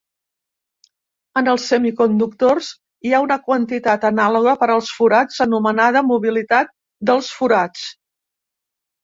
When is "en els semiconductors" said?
1.41-2.69